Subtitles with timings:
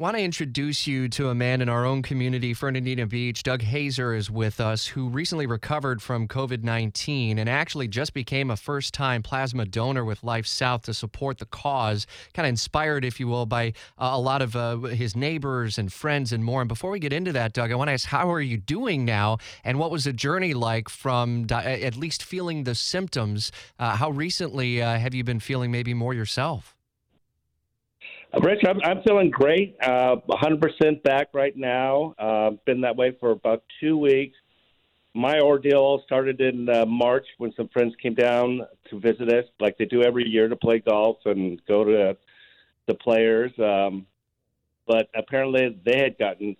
[0.00, 3.44] want to introduce you to a man in our own community, Fernandina Beach.
[3.44, 8.50] Doug Hazer is with us, who recently recovered from COVID 19 and actually just became
[8.50, 12.08] a first time plasma donor with Life South to support the cause.
[12.32, 15.92] Kind of inspired, if you will, by uh, a lot of uh, his neighbors and
[15.92, 16.60] friends and more.
[16.60, 19.04] And before we get into that, Doug, I want to ask how are you doing
[19.04, 19.38] now?
[19.62, 23.52] And what was the journey like from di- at least feeling the symptoms?
[23.78, 26.74] Uh, how recently uh, have you been feeling maybe more yourself?
[28.42, 29.76] Rich, I'm, I'm feeling great.
[29.80, 32.14] Uh, 100% back right now.
[32.18, 34.36] Uh, been that way for about two weeks.
[35.14, 39.78] My ordeal started in uh, March when some friends came down to visit us, like
[39.78, 42.16] they do every year, to play golf and go to
[42.88, 43.52] the players.
[43.58, 44.06] Um,
[44.86, 46.56] but apparently, they had gotten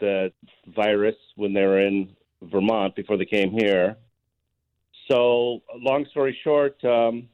[0.00, 0.32] the
[0.74, 3.96] virus when they were in Vermont before they came here.
[5.08, 7.28] So, long story short, um,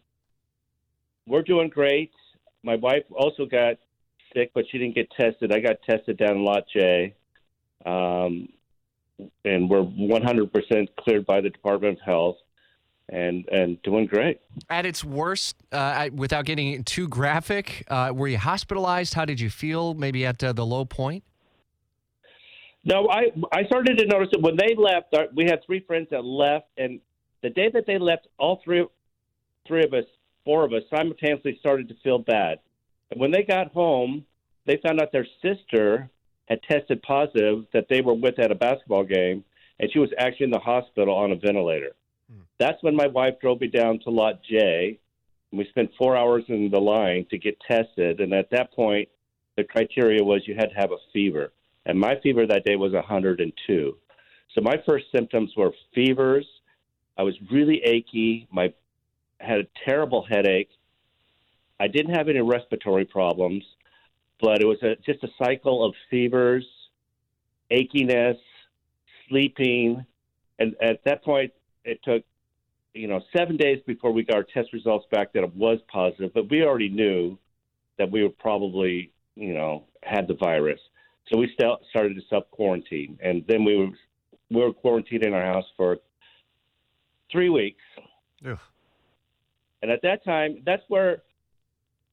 [1.27, 2.13] we're doing great
[2.63, 3.77] my wife also got
[4.35, 5.53] sick, but she didn't get tested.
[5.53, 7.15] I got tested down in Lot J,
[7.87, 8.49] um,
[9.45, 12.37] and we're 100% cleared by the Department of Health,
[13.09, 14.41] and and doing great.
[14.69, 19.15] At its worst, uh, without getting too graphic, uh, were you hospitalized?
[19.15, 19.95] How did you feel?
[19.95, 21.25] Maybe at uh, the low point.
[22.85, 25.15] No, I I started to notice it when they left.
[25.15, 27.01] Uh, we had three friends that left, and
[27.43, 28.85] the day that they left, all three
[29.67, 30.05] three of us
[30.49, 32.59] four of us simultaneously started to feel bad.
[33.11, 34.25] And when they got home,
[34.65, 36.09] they found out their sister
[36.47, 39.45] had tested positive that they were with at a basketball game,
[39.79, 41.91] and she was actually in the hospital on a ventilator.
[42.33, 42.41] Hmm.
[42.59, 44.99] That's when my wife drove me down to Lot J.
[45.53, 49.11] And we spent four hours in the line to get tested, and at that point,
[49.59, 51.53] the criteria was you had to have a fever.
[51.85, 53.97] And my fever that day was 102.
[54.55, 56.47] So my first symptoms were fevers.
[57.19, 58.49] I was really achy.
[58.51, 58.73] My
[59.41, 60.71] had a terrible headache.
[61.81, 63.63] I didn't have any respiratory problems,
[64.41, 66.67] but it was a, just a cycle of fevers,
[67.71, 68.39] achiness,
[69.29, 70.05] sleeping,
[70.59, 71.53] and at that point,
[71.85, 72.25] it took
[72.95, 76.33] you know seven days before we got our test results back that it was positive.
[76.35, 77.39] But we already knew
[77.99, 80.81] that we were probably you know had the virus,
[81.31, 83.91] so we st- started to self quarantine, and then we were
[84.51, 85.99] we were quarantined in our house for
[87.31, 87.83] three weeks.
[89.83, 91.23] And at that time, that's where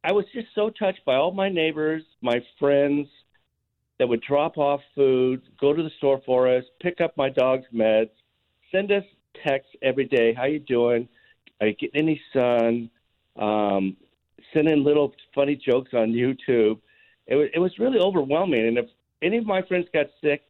[0.04, 3.08] I was just so touched by all my neighbors, my friends
[3.98, 7.66] that would drop off food, go to the store for us, pick up my dog's
[7.74, 8.10] meds,
[8.72, 9.04] send us
[9.44, 10.34] texts every day.
[10.34, 11.08] How you doing?
[11.60, 12.90] Are you getting any sun?
[13.38, 13.98] Um,
[14.54, 16.80] send in little funny jokes on YouTube.
[17.28, 18.68] It was, it was really overwhelming.
[18.68, 18.86] And if
[19.22, 20.44] any of my friends got sick,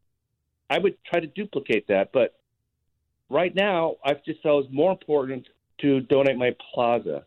[0.70, 2.12] I would try to duplicate that.
[2.12, 2.36] But
[3.30, 5.48] right now, I've just felt it was more important
[5.82, 7.24] to donate my plasma.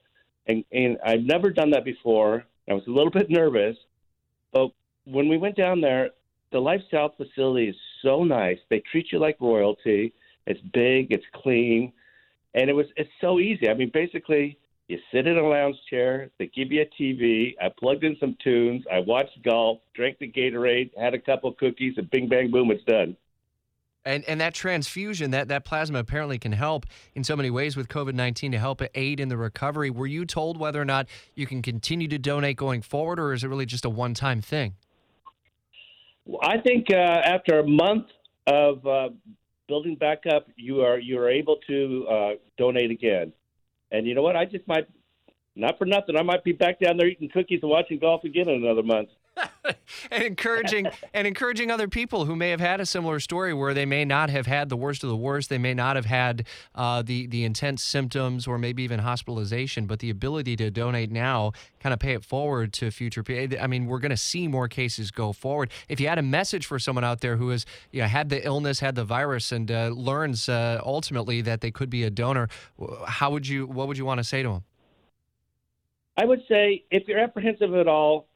[0.47, 2.45] And, and I've never done that before.
[2.69, 3.77] I was a little bit nervous,
[4.53, 4.71] but
[5.05, 6.11] when we went down there,
[6.53, 8.59] the Life South facility is so nice.
[8.71, 10.13] They treat you like royalty.
[10.47, 11.93] It's big, it's clean,
[12.55, 13.69] and it was it's so easy.
[13.69, 14.59] I mean, basically,
[14.89, 17.55] you sit in a lounge chair, they give you a TV.
[17.63, 21.95] I plugged in some tunes, I watched golf, drank the Gatorade, had a couple cookies,
[21.99, 23.15] and bing bang boom, it's done.
[24.05, 27.89] And and that transfusion, that that plasma apparently can help in so many ways with
[27.89, 29.91] COVID nineteen to help aid in the recovery.
[29.91, 33.45] Were you told whether or not you can continue to donate going forward, or is
[33.45, 34.77] it really just a one time thing?
[36.43, 38.07] I think uh, after a month
[38.47, 39.09] of uh,
[39.67, 43.33] building back up, you are you are able to uh, donate again.
[43.91, 44.37] And you know what?
[44.37, 44.87] I just might
[45.57, 46.17] not for nothing.
[46.17, 49.09] I might be back down there eating cookies and watching golf again in another month.
[50.11, 53.87] and encouraging and encouraging other people who may have had a similar story where they
[53.87, 57.03] may not have had the worst of the worst, they may not have had uh,
[57.03, 61.93] the the intense symptoms or maybe even hospitalization, but the ability to donate now, kind
[61.93, 63.25] of pay it forward to future.
[63.61, 65.71] I mean, we're going to see more cases go forward.
[65.89, 68.45] If you had a message for someone out there who has you know, had the
[68.45, 72.49] illness, had the virus, and uh, learns uh, ultimately that they could be a donor,
[73.07, 73.67] how would you?
[73.67, 74.65] What would you want to say to them?
[76.17, 78.28] I would say if you're apprehensive at all,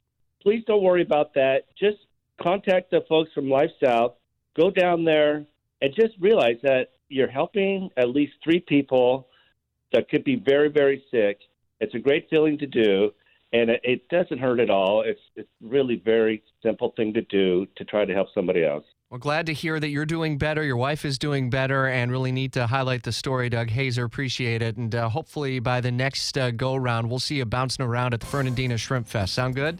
[0.43, 1.63] please don't worry about that.
[1.79, 1.97] Just
[2.41, 4.13] contact the folks from Life South.
[4.55, 5.45] Go down there
[5.81, 9.27] and just realize that you're helping at least three people
[9.93, 11.39] that could be very, very sick.
[11.79, 13.11] It's a great feeling to do,
[13.51, 15.03] and it, it doesn't hurt at all.
[15.05, 18.85] It's it's really very simple thing to do to try to help somebody else.
[19.09, 20.63] Well, glad to hear that you're doing better.
[20.63, 24.05] Your wife is doing better, and really need to highlight the story, Doug Hazer.
[24.05, 27.85] Appreciate it, and uh, hopefully by the next uh, go round, we'll see you bouncing
[27.85, 29.33] around at the Fernandina Shrimp Fest.
[29.33, 29.79] Sound good?